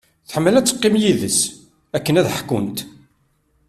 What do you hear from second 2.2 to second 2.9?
ḥkunt.